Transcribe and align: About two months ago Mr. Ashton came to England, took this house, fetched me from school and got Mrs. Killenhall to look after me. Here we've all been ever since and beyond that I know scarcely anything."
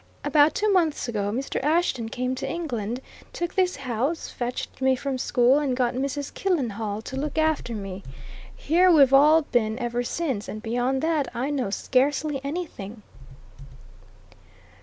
About 0.23 0.55
two 0.55 0.73
months 0.73 1.07
ago 1.07 1.29
Mr. 1.31 1.63
Ashton 1.63 2.09
came 2.09 2.33
to 2.33 2.49
England, 2.49 3.01
took 3.31 3.53
this 3.53 3.75
house, 3.75 4.29
fetched 4.29 4.81
me 4.81 4.95
from 4.95 5.19
school 5.19 5.59
and 5.59 5.77
got 5.77 5.93
Mrs. 5.93 6.33
Killenhall 6.33 7.03
to 7.03 7.15
look 7.15 7.37
after 7.37 7.75
me. 7.75 8.01
Here 8.55 8.91
we've 8.91 9.13
all 9.13 9.43
been 9.43 9.77
ever 9.77 10.01
since 10.01 10.47
and 10.47 10.59
beyond 10.63 11.03
that 11.03 11.27
I 11.35 11.51
know 11.51 11.69
scarcely 11.69 12.41
anything." 12.43 13.03